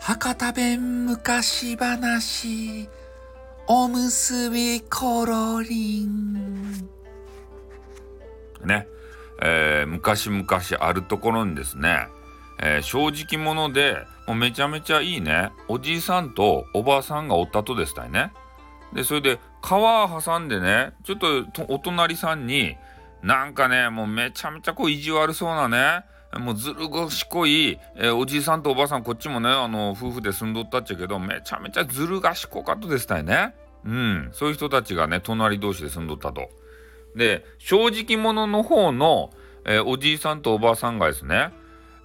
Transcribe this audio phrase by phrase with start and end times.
[0.00, 2.88] 博多弁昔話
[3.68, 6.72] おむすびコロリン。
[8.64, 8.88] ね、
[9.40, 10.44] えー、昔々
[10.80, 12.08] あるところにですね、
[12.60, 15.52] えー、正直者でもうめちゃめちゃいいね。
[15.68, 18.32] おじいさんとおばあさんがおったとですたいね。
[18.92, 22.76] でそれで川挟んでねちょっとお隣さんに
[23.22, 26.04] なんかねもうめちゃめちゃこう意地悪そうなね
[26.38, 33.54] もうずる賢い、えー、おじいさんとおばあさんこっちもねあの夫婦で住んどったっちゃけどめちゃめちゃずる賢かったですたいね
[33.84, 36.48] うんそういう人たちがね隣同士で住んどったと
[37.14, 39.30] で正直者の方の、
[39.66, 41.52] えー、おじいさんとおばあさんがですね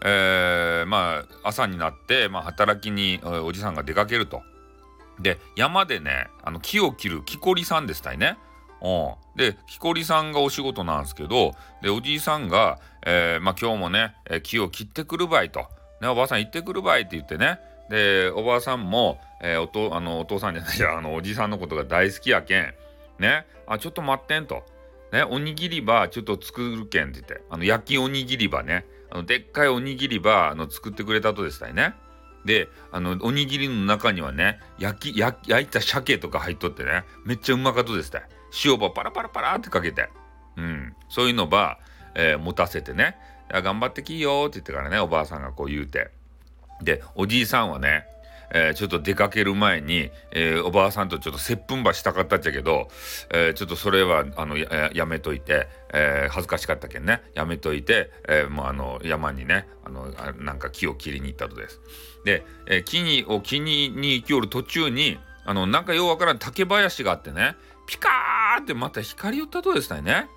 [0.02, 4.44] えー、まあ朝になって、まあ、働きにおじさんが出かけると。
[5.20, 8.38] で山でねあの木を切る木こりさんでしたいね。
[8.82, 15.62] うん、で木こりさんがお仕事なんですけどでおじいさんが、えー、まあ、今日もね、え木を切ってくるばいと、
[16.02, 17.60] ね、おばあさん行ってくるばいって言ってね。
[17.90, 22.74] でおばあさんも、えー、おとあのお父さんじゃないや あのおじいさんのことが大好きやけん。
[23.20, 24.66] ねあちょっと待ってんと。
[25.12, 27.42] ね、おにぎりばちょっと作るけんって言って。
[27.50, 28.86] あの焼きおにぎりばね。
[29.10, 31.94] あのでっかいおにぎりばあの作ってくれたとでしたいね。
[32.44, 37.06] であのおにぎりの中にはね焼き焼いた鮭とか入っとってね。
[37.26, 38.24] めっちゃうまかとですたい。
[38.66, 40.10] 塩ばパラパラパラってかけて、
[40.56, 41.80] うん、そういうのば、
[42.16, 43.18] えー、持たせてね。
[43.50, 46.12] 頑張ってきいよって言ってからねおばあさんがこう言うて。
[46.82, 48.06] でおじいさんはね
[48.52, 52.88] えー、ちょっと出かける前に、えー、おばあさんとちょっと接吻ばしたかったっちゃけど、
[53.34, 57.22] えー、ちょっとそれはあのややめといて、え恥ずかしかったけんね。
[57.34, 61.82] やめといて、えもうあの山にねあのあなんか木を切りに行ったとです。
[62.24, 70.30] で、え木にを木にに行きよる途中にあのなんかようわからん竹林があってねピカーってまた光寄ったとですね。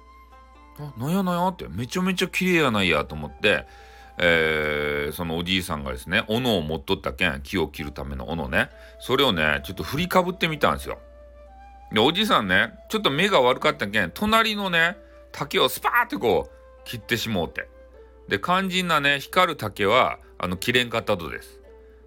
[0.78, 3.66] あなんやなんやってめちゃめちゃ綺麗やないやと思って、
[4.18, 10.98] えー、そのおじいさんがですね斧を持っとったけん木を切るための斧ねそれをねちょっと振りかぶってみたんですよ。
[11.92, 14.96] でおじいさんねちょっと目が悪かったけん隣のね
[15.32, 17.68] 竹をスパーってこう切ってしもうて
[18.28, 21.60] で肝心なね光る竹はあの切れんかったとです。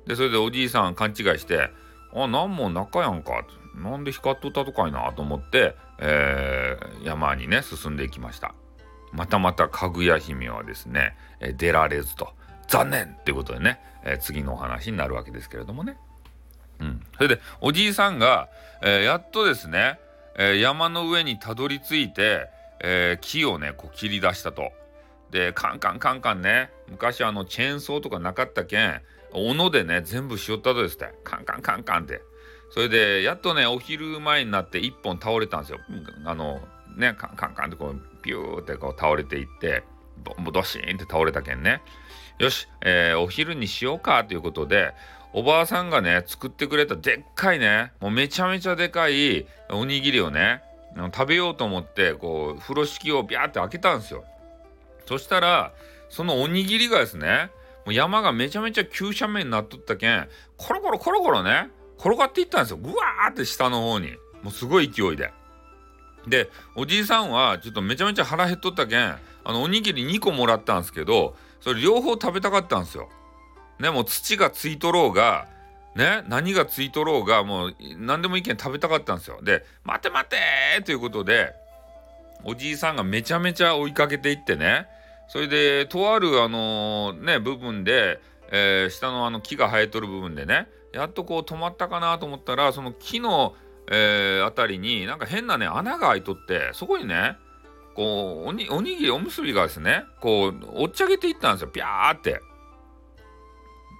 [0.08, 1.70] でそれでおじいさん勘違いして
[2.16, 3.46] 「あなんも中やんか」
[3.76, 8.54] なんで光っとったとかいなと思って、えー、山にね進んでいきました。
[9.12, 12.34] またまたかぐや姫はですね、えー、出られずと。
[12.68, 15.98] 残念っていうことでね、えー、次のお話になるわけですけれどもね。
[16.80, 17.06] うん。
[17.18, 18.50] それでおじいさんが、
[18.82, 20.00] え、やっとですね、
[20.36, 22.50] え山の上にたどり着いて、
[22.80, 24.72] え木をねこう切り出したと。
[25.30, 29.02] でカンカンカンカンね昔あのチェーンソーとかなかったけん
[29.32, 31.12] 斧でね全部しよったとですって。
[31.24, 32.22] カンカンカンカンって。
[32.74, 35.80] それでやっとねお昼前になって1本倒れたんですよ。
[36.26, 36.60] あの
[36.98, 39.84] ねカンカンカンってこうピューってこう倒れていって
[40.52, 41.84] ドシーンって倒れたけんね。
[42.40, 44.96] よし、えー、お昼にしようかということで
[45.34, 50.64] おばあさんがね作ってくれたでっかいねもうめちゃめちゃでかいおにぎりをね
[51.14, 54.24] 食べようと思ってこう風呂敷をビャーって開けたんですよ。
[55.06, 55.74] そしたら
[56.10, 57.52] そのおにぎりがですね
[57.86, 65.32] もう山がめちゃめちゃ急斜面になっとったけんコロコロコロコロね転がっていったんですよぐわーって下の方にもうすごい勢いで。
[66.28, 69.18] でおじいさんはちょっとめちゃめちゃ腹減っとったけんあ
[69.52, 73.10] のおにぎり2個もらったんですけどそれ両方食べたかったんですよ。
[73.80, 75.48] ねもう土がついとろうが
[75.96, 79.42] ね何がついとろうがもう何でもいいけん食べたかったんですよ。
[79.42, 80.38] で「待て待て!」
[80.86, 81.54] ということで
[82.46, 84.88] おじいさんがめちゃめちゃ追いかけていってね
[85.28, 88.20] それでとあるあのー、ね部分で、
[88.52, 93.56] えー、下のあの木が生えとる部分でねやっとこう止まったかなと思ったらその木の、
[93.92, 97.38] えー、あたりになんか変なね穴が開いとってそこにね
[97.96, 102.42] こうおにおにぎりおむすびがですねこうおっちゃけていったんですよピャーって。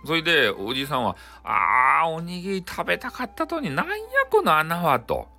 [0.06, 3.94] それでおじいさんは「あーおにぎり食べたかったとになんや
[4.30, 5.30] この穴は」と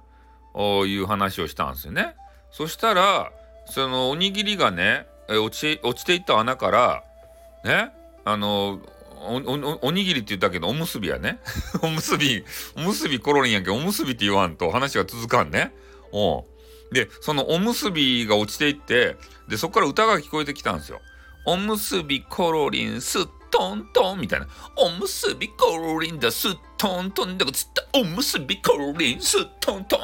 [0.86, 2.14] いう話をしたんですよね。
[2.50, 3.30] そしたら
[3.66, 7.04] そのおにぎりがね落ち落ちていった穴から
[7.64, 7.92] ね
[8.24, 8.80] あの
[9.24, 11.40] おにぎりって言ったけどおむすびやね。
[11.82, 12.44] おむすび
[12.76, 13.66] おむすびコロリンやけ。
[13.66, 15.74] どおむすびって言わんと話が続かんね。
[16.12, 16.44] お
[16.92, 19.16] でそのおむすびが落ちていって
[19.48, 21.00] でそこから歌が聞こえてきたんですよ。
[21.46, 24.48] おむすびコロリンスットントンみたいな。
[24.76, 30.00] おむすびコロリンだスットントンだつったおむすびコロリンスットントン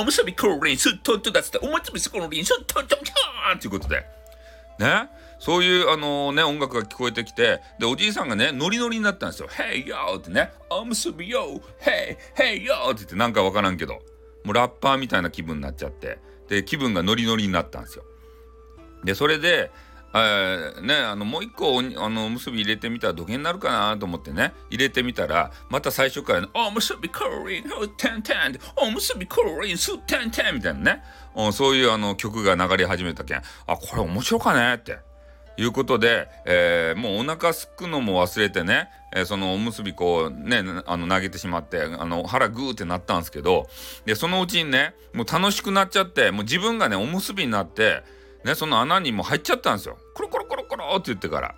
[0.00, 4.04] おむすびコロリンスットントンだっつったおむすびコロリンスットントンキャーっていうことで。
[4.78, 5.08] ね？
[5.38, 12.16] そういうあのね音楽が聞こえてきてでおじいさんがねノリノリになったんですよ「Hey yo!」ってね「おむすびよ Hey!
[12.34, 13.94] Hey yo!」って言ってなんかわからんけど
[14.44, 16.18] もうラッパーみたいな気分になっちゃって
[16.48, 18.04] で気分がノリノリになったんですよ。
[19.04, 19.70] でそれで
[20.14, 27.64] えー、ねあのもう一個あのおむすび入れてみたらどげになるかなと思ってね入れてみたらまた最初から、ね「おむすびコロリン
[27.96, 31.02] テンテン」おむすびコロリンステンテンみたいなね
[31.36, 33.42] うんそういうあの曲が流れ始めたけんあ
[33.76, 34.98] これ面白かねって
[35.58, 43.68] いうことで、えー、もうお腹すくのも忘れてね、えー、そのおむすびこうねあの投げてしまってあの腹グーってなったんですけど
[44.06, 48.04] でそのうちにねもう楽しくなっちゃってもう自分がねおむすびになって
[48.44, 49.98] ねその穴にも入っちゃったんですよ。
[50.14, 51.54] コロコロコロコロって言ってから。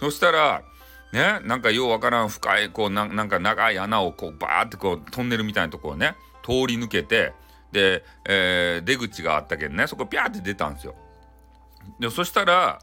[0.00, 0.62] そしたら
[1.12, 7.32] ねなんかようわからん深いこうなんか長い穴をこうバーってこうトンネルみたいなとこをね通り抜けて
[7.70, 10.96] で、えー、出口があったけどねそこピャーって出たんですよ。
[12.00, 12.80] でそしたら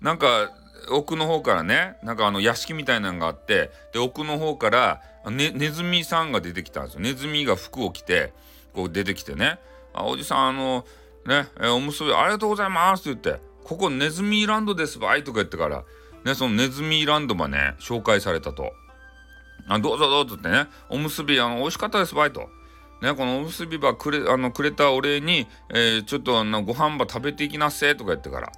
[0.00, 0.50] なんか
[0.90, 8.32] 奥の方からねなんかあの屋敷みたいなのがあってで奥の方からねネズミさんが出てきたんですよネズミが服を着て
[8.74, 9.58] こう出てきてね
[9.92, 10.86] 「あおじさんあの
[11.26, 15.84] ねおむすびありがとうございます」って言って「ここネズミランドですばい」とか言ってから
[16.24, 18.72] ねそのネズミランドばね紹介されたと。
[19.68, 22.48] あどうぞどうぞってねおむすびあの美味しかったですばいと。
[23.02, 28.52] ね、このおむすびばくれあのくれたお礼に、えー、ちょっとあのご飯ば食べていきなっせとか言ってから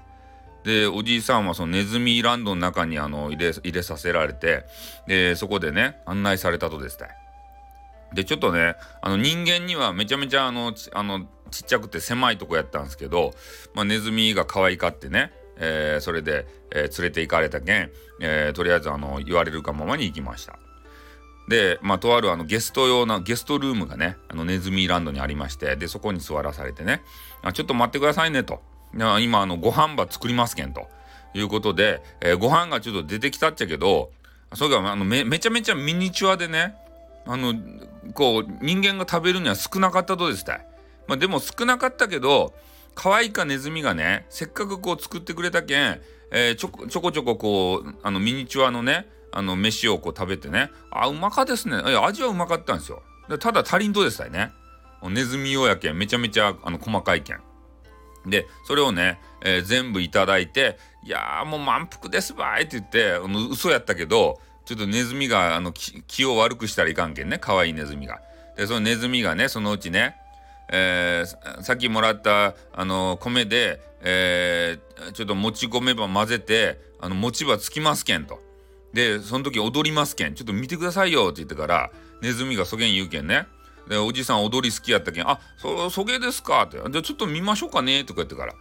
[0.65, 4.65] でおじいさんはそのネズミランドの中にあの入れ入れさせられて
[5.07, 7.09] でそこでね案内されたとですね
[8.15, 13.33] でちょっとねあの人間にはめちゃめちゃあのちあのちっちゃくて狭いとこやったんですけど、
[13.75, 20.59] まあ、ネズミが可愛かってね、えー、それで、えー、連れて行かれたけん、えー、とりあえずあの言われるがままに行きました。
[21.49, 27.03] で、まあ、とあるあのゲスト用なゲストルームがねあのネズミランドにありましてでそこに座らされてね
[27.43, 28.63] あちょっと待ってくださいねと
[28.95, 30.89] 今あのご飯ば作りますけんと
[31.35, 34.11] いうことで、えー、ご飯がちょっと出てきたっちゃけど
[34.55, 36.75] それがあのめめちゃめちゃミニチュアでね
[37.27, 37.55] あの
[38.15, 40.67] こう人間が食べるには少なかったとですたい。
[41.07, 42.53] まあ、でも少なかったけど
[42.95, 46.01] 可愛いかネズミがねせっかくこう作ってくれたけん、
[46.31, 51.81] えー、ちょちょこちょここうあのミニチュアのねあの飯をこう食べてねあうまかですね。
[51.87, 53.03] いや味はうまかったんですよ。
[53.41, 54.53] ただ足りんとですたいね。
[55.03, 57.41] ネズミ用やけんめちゃめちゃあの細かいけん。
[58.27, 63.19] でそれをね、えー、全部いただいて「いやもう満腹ですばい」って言って
[63.51, 68.21] 嘘やったけどちょっとネズミがあの気を悪くしたらいかんけんね可愛いネズミが。
[68.57, 70.17] でそのネズミがねそのうちね、
[70.71, 78.41] えー、さっきもらったあの米で、えー、ちょっともち米ば混ぜてあの餅ばつきますけんと。
[78.93, 81.91] でその時踊りますけんちょっと見てくださいよって言ってから
[82.21, 83.47] ネズミがそげん言うけんね。
[83.89, 88.55] でおじさん踊り好きやったけん「あそそげですか」って「じゃちょっと見ましょうかね」とか言ってから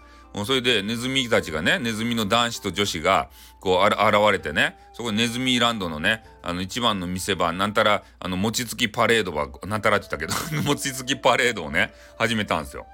[0.46, 3.30] それでネズミたちがねネズミの男子と女子が
[3.60, 12.88] こう現れてねそこネズミランドのねあの一番の見せ場なんたらあの餅つきパレードはなんたらって言ったけど 餅つきパレードをね始めたんですよ。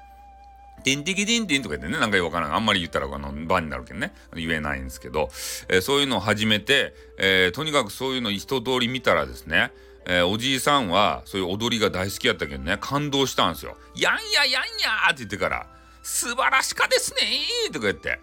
[0.84, 2.56] ティンティキティンティンとか言ってね、なんかよくわからん。
[2.56, 5.30] あんまり言ったらあの番になるけどね、言えないんですけど、
[5.70, 9.72] えー、そういうのを始めて、えー、とにかくそういうの一通り見たらですね、
[10.10, 13.78] えー、おじいさんはそういう踊りが大好きやったけどね感動したんですよ。
[13.94, 14.68] やんややんや
[15.08, 15.68] って言ってから
[16.02, 17.22] 「素晴らしかですね!」
[17.74, 18.20] とか言って。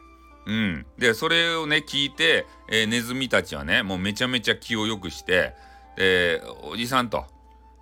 [0.47, 5.55] うん、でそれをね聞いて、えー、ネズミたちはねもうめちゃめちゃ気を良くして
[5.97, 7.25] でおじさんと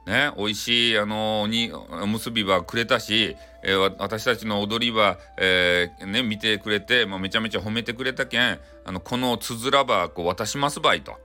[0.06, 11.18] ね美味しいあのにおむすびはくれたし、えー、私たちの踊りは、えー、ね見てくれて、まあ、めちゃめちゃ褒めてくれたけんあのこのつづらばこう渡しますばいと。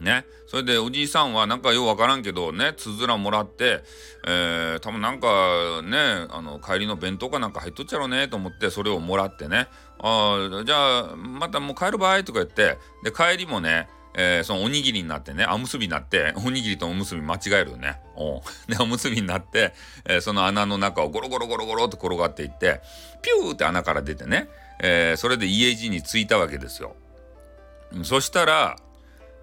[0.00, 0.26] ね。
[0.46, 3.82] それでおじいさんはなんかようわからんけどね、つづらもらって、
[4.26, 9.68] えー、多分なんかね、あの帰りの弁当かなんか入っとっちゃろうねと思ってそれをもらってね、
[10.00, 18.00] あ、じゃあまたもう帰る場合とか言って、で帰りもね、えー、そのおにぎりになってね、あむすびになって、おにぎりとおむすび間違えるよね。
[18.16, 19.74] おで、おむすびになって、
[20.04, 22.80] えー、その穴の中をゴロゴロゴロゴロと転がっていって、
[23.22, 24.48] ピューって穴から出てね、
[24.80, 26.96] えー、それで家路に着いたわけですよ。
[28.02, 28.76] そしたら、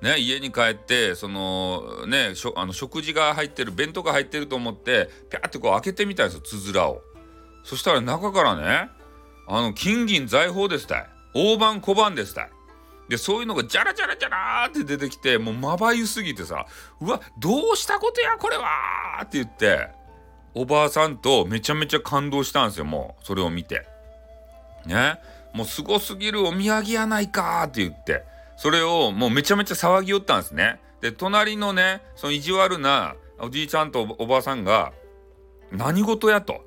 [0.06, 7.02] ね、家に帰ってそのねあの食事が入ってる弁当が入ってると思ってピャーってこう開けてみたんですよつづらを。
[7.64, 8.92] そしたら中からね
[9.48, 11.10] あの金銀財宝ですたい。
[11.34, 12.50] 大判小判ですたい。
[13.10, 16.68] でそういうのがジャラジャラジャラって出てきてもうまばゆすぎてさ
[17.02, 19.88] うわどうしたことやこれはって言って
[20.54, 23.88] おばあさんとめちゃめちゃ感動したんですよもうそれを見て。
[24.86, 25.20] ね
[25.52, 28.35] もうすごすぎるお土産やないかって言って。
[28.58, 30.80] それをもうめちゃめちゃ騒ぎよったんですね。
[31.02, 34.94] で隣のねその意地悪なおじいちゃんとおばあさんが
[35.72, 36.64] 何事やと。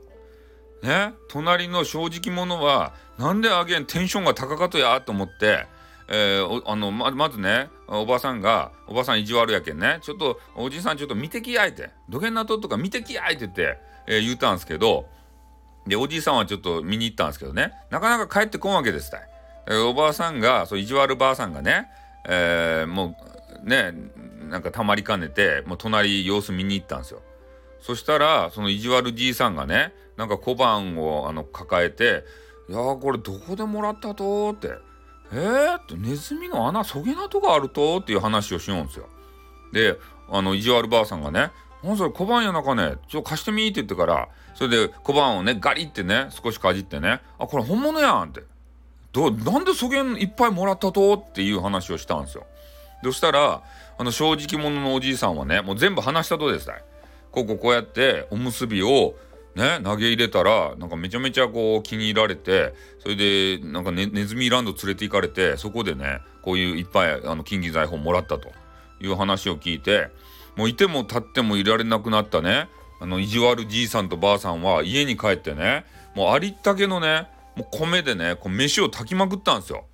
[0.82, 5.66] ね隣の正直者はなんであげんテンションが高かとやと思って。
[6.10, 15.06] えー、あのままずねおばさんがおばさん意地悪やけんねちょっとおじいさんちょっと見てきやいてどげんなととか見てきやいてって、えー、言ったんですけど
[15.86, 19.28] でおじいさんはちょっと見に行ったんですけどねなかなか帰ってこんわけですたい
[19.68, 21.88] えーおばあさんがそう意地悪ばあさんがね、
[22.28, 23.16] えーも
[23.64, 23.92] うね
[24.48, 27.20] なんかたまりかねてもう隣様子見に行ったんですよ
[27.80, 32.24] そしたらその意地悪じいさんがねなんか小判をあの抱えて
[32.68, 34.70] 「いやこれどこでもらったと?」って
[35.32, 39.06] 「えー?」って「ネズミの穴そげなとこあると?」っていう話をしようんですよ。
[39.72, 39.98] で
[40.30, 41.50] あの意地悪ばあさんがね
[41.84, 48.42] 「なんそれ小判やなかねちょ貸してみ」って言ってからそれで小判をねガリってね少しかじってね「あこれ本物やん」って
[49.12, 52.46] 「どなんでそげんいっぱいもらったと?」っていう話をしたんですよ。
[53.02, 53.62] そしたら
[53.96, 56.82] あの正直者のおじいさんはねもう全部話したとですたい。
[57.30, 59.14] こうこうこうやっておむすびを
[59.54, 68.50] ね投げ入れたらなんかめちゃめちゃこう気に入られてそれでなんかねネズミランド連れて行かれてそこでねこういういっぱいあの金銀財宝もらったと
[69.00, 70.08] いう話を聞いて
[70.56, 72.68] もういても立ってもいられなくなったね
[73.00, 75.84] あの意地悪じいさんとばあさんは家に帰ってね
[76.14, 79.84] もうありったけのねもう米でねこう飯を炊きまくったんですよ。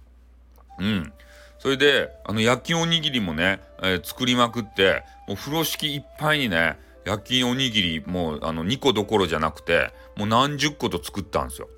[0.79, 1.13] うん。
[1.59, 11.69] それであの焼きおにぎりもね、えー作りまくってもう風呂敷いっぱいにね焼きおにぎりもうあの2個どころじゃなくてもう何十個と作ったんですよ。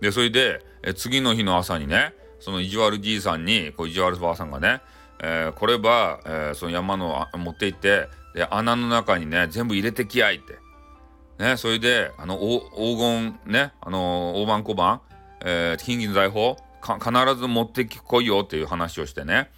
[0.00, 4.80] でそれで、えー次の日の朝にねその意地悪じいさんにこう意地悪ばあさんがね、
[5.22, 10.56] えーこれば、えーその山の持って行ってで穴の中にね全部入れてきやいって。
[11.38, 15.00] ね、それであの黄金ねあの大判小判、
[15.44, 19.50] えー金銀財宝必ず持ってきこいよっていう話をしてね。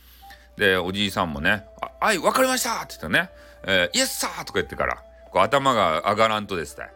[0.57, 1.65] でおじいさんもね
[2.01, 3.31] 「はい分かりました」って言ってね
[3.67, 6.89] 「えーイエスサー!」とか言ってからこう頭が上がらんとですね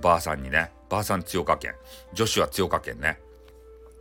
[0.00, 0.72] ばあさんにね。
[0.88, 1.74] ばあさん強化県
[2.12, 3.18] 女子は強化県ね。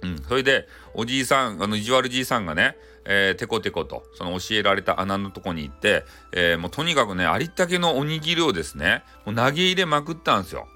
[0.01, 10.67] うん、それでおじいさんあの意地悪じいさんがね、えー、テコテコとその教えられた穴のとこに行って、えーもうとにかくねありったけのおにぎりをですねもう投げ入れまくったんですよ。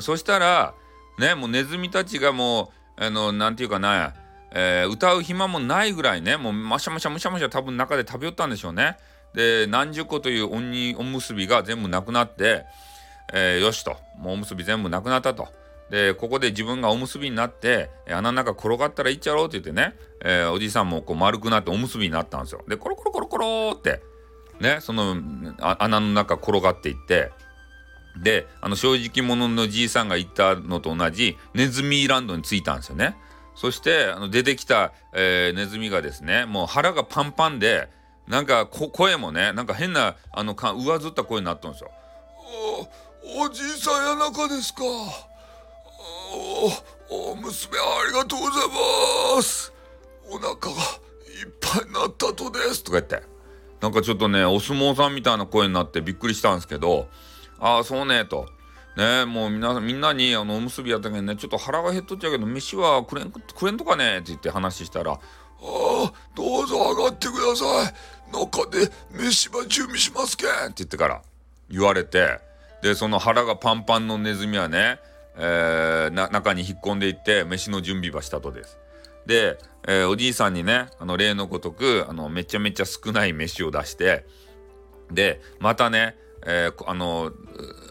[0.00, 0.74] そしたら
[1.18, 4.14] ねもうネズミたちがもうあのなんていうかな、
[4.52, 8.96] えー歌う暇もないぐらいねもうマシャマシャムシャムシャ多分中で食べよったんでしょうね。
[9.34, 12.64] で何十個というおにおむすびが全部なくなって、
[13.34, 15.48] えーよしともうおむすび全部なくなったと。
[15.90, 22.64] でここで自分がおむすびになって穴の中転がったらいっちゃろうって言ってね、えーおじいさんもこう丸くなっておむすびになったんですよ。
[22.66, 24.00] でコロコロコロコロって
[24.58, 25.16] ねその
[25.58, 27.30] 穴の中転がっていって
[28.22, 33.16] であの正直者のじいさんが言ったのと同じネズミランドに着いたんですよね。
[33.54, 37.88] そしてあの出てきた、えーネズミがですねもう腹がパンパンで
[38.28, 41.90] なんかこ声もねなんか変なあのか上ずった声になったんですよ。
[43.34, 44.82] おおじいさんやなかですか
[46.32, 48.68] おお娘ありがとうござい
[49.36, 49.72] ます
[50.28, 50.82] お腹が
[51.40, 53.22] いっぱいになったとですとか言って
[53.80, 57.08] なんかちょっとねお相撲さんみたいな声になってびっくりしたんですけど
[57.58, 58.48] ああそうねと。
[58.96, 65.18] ねもうみんなみんなにあのおむすびやったけどねちょっと腹が減っとっちゃうけど飯はくれんくれんとかねって言って話したらあ
[65.60, 71.20] あどうぞ上がってください中で飯は準備しますけんって言ってから
[71.68, 72.40] 言われて
[72.82, 74.98] でその腹がパンパンのネズミはね、
[75.36, 78.78] えーな中に引っ込んでいって飯の準備はしたとです。
[79.26, 79.58] で、
[79.88, 84.24] えーおじいさんにねあの例のごとくあのめちゃめちゃ少ない飯を出して
[85.10, 87.32] でまたね、えーあの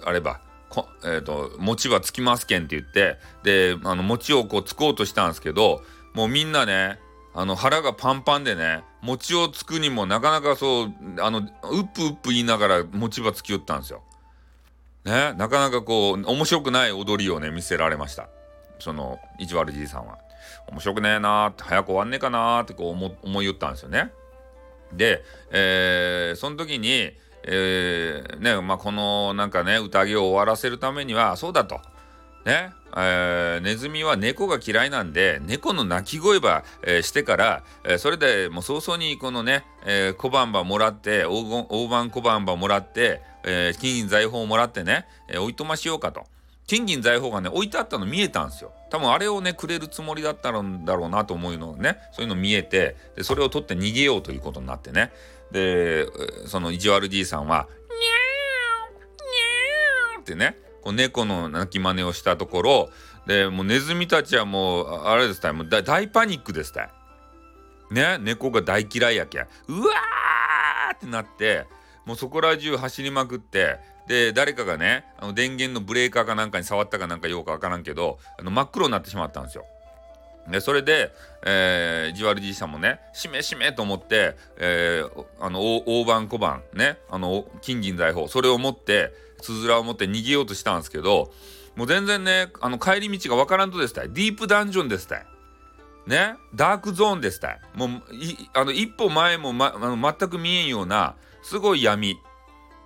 [0.06, 5.82] あればこえー、と餅はつきますけんって言ってであの餅をこうつこうとしたんですけど
[6.14, 7.00] もうみんなね
[7.34, 11.48] あの腹がパンパンでね餅をつくにもなかなかそうあのうっ
[11.94, 14.02] ぷうっぷ言いながら餅はつきよったんですよ。
[15.06, 18.28] ねなかなかこう面白くない踊りをね見せられました
[18.80, 20.18] その意地悪じいさんは。
[20.68, 24.12] 面白くねえなーって早く終わんねえかなーってこう思思いよったんですよね。
[24.94, 27.12] で、えーその時に、
[27.48, 31.80] えーねまあ、このなんかね宴を終わらせるためにはそうだと。
[32.46, 46.26] ねえーネズミは猫が嫌いなんで猫の鳴き声ば、えーしてから、えーそれでもう早々にこのね、えー小判ばもらって黄金大判小判ばもらって、えー金銀財宝をもらってね、えーおいとましようかと。
[46.68, 55.12] 金銀財宝がね置いてあったの見えたんですよ多分あれをねくれるつもりだったんだろうなと思うのねそういうの見えてでそれを取って逃げようということになってね
[55.52, 56.08] で
[56.48, 62.90] その意地悪じいさんは「にゃーにゃー」ってねこう猫の鳴き真似をしたところ
[63.28, 66.90] でもうネズミたちはもうあれですたいもう大パニックですたい
[67.92, 71.66] ね猫が大嫌いやけんうわーってなって
[72.06, 79.66] もうそこら中走りまくってで誰かがねあの電源のブレーカーかなんかに触ったかなんかようかわからんけどあの真っ黒になってしまったんですよ。
[80.50, 81.12] でそれで、
[81.44, 91.32] えー、ジワルじいさんもねしめしめと思って、えーあの大判小判ねあの金銀財宝それを持ってつづらを持って逃げようとしたんですけど
[91.76, 94.10] もう全然ねあの帰り道がわからんとですたい。
[94.10, 95.26] ディープダンジョンですたい。
[96.08, 97.62] ねダークゾーンですたい。
[97.76, 97.90] もう
[98.54, 102.18] あの一歩前も、ま、あの全く見えんようなすごい闇。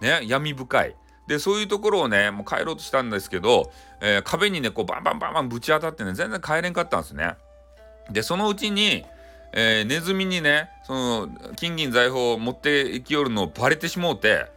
[0.02, 0.96] ね闇深い。
[1.28, 7.36] でそういうところをねもう帰ろうとしたんですけど、えー、壁にねこうバンバンバンバンぶち当たってね全然帰れんかったんですね。
[8.12, 9.06] でそのうちに、
[9.54, 14.48] えー、ネズミにねその金銀財宝を持っていきよるのをバレてしもうて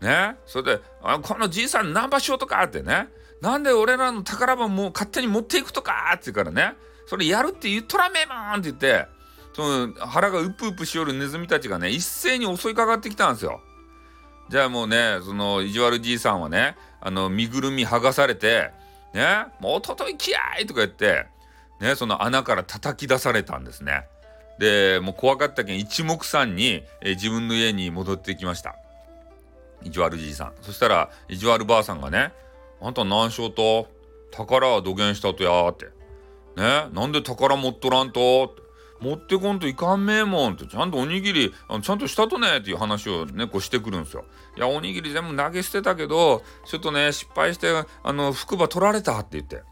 [0.00, 3.08] ねそれで「あこのじいさんナンパしようとか」ってね
[3.40, 9.06] なんで俺らの宝箱もう勝手に持っていくとかって言うからねそれやるって言っとらめえもんって言って
[9.54, 13.60] その腹がうっぷうっぷしよるネズミたちがね一斉に襲いかかってきたんですよ。
[14.48, 18.70] じゃあもうねその意地悪じいさんはねあの身ぐるみ剥がされて
[19.12, 21.26] ねもうおとといきやいとか言って
[21.80, 24.06] ねその穴から叩き出されたんですね。
[24.58, 28.74] でもう怖かったけん一目散に、え自分の家に戻ってきました。
[29.82, 30.52] 意地悪じいさん。
[30.62, 32.32] そしたら意地悪ばあさんがね
[32.82, 33.88] 「あんた何しようと
[34.32, 35.86] 宝はどげんしたとや」って。
[36.56, 38.56] ねなんで宝持っとらんと。
[39.00, 44.24] 持ってこんといかんめえもんってちゃんとおにぎりあのちゃんとしたとねっていう話をねこうしてくるんですよ。
[44.56, 47.68] いやおにぎり全部投げ捨てたけどちょっとね失敗して
[48.02, 49.62] あの服ば取られたって言って。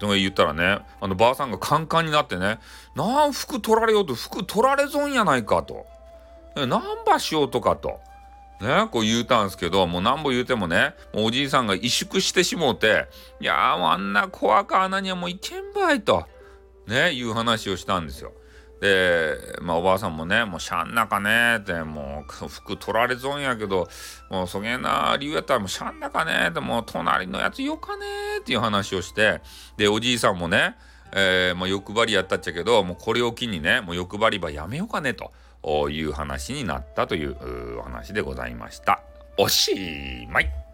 [0.00, 2.58] と言ったらねあのばあさんがカンカンになってね
[2.96, 5.86] 「なん服取られようと服取られ損やないか」と
[6.56, 8.00] 「何ばしようとか」と。
[8.60, 13.08] ね、こう言うたんですけど、もう何ぼ言うてもね、もうおじいさんが萎縮してしもうて、
[13.40, 16.26] いやーもうあんな怖か穴にはもういけんばいと、
[16.86, 18.34] ね、いう話をしたんですよ。
[18.80, 23.88] で、まあおばあさんもね、もうしゃんなかねって、もう服取られぞんやけど、
[24.30, 28.06] もうそげな理由やったらもうしゃんなかねって、もう隣のやつよかね
[28.40, 29.40] っていう話をして、
[29.76, 30.76] で、おじいさんもね、
[31.12, 35.32] えー、まあ、欲張りやったっちゃけど、もうこれを機にね、もう欲張りばやめようかねと。
[35.62, 39.02] いう話になったというお話でございました。
[39.36, 40.69] おしまい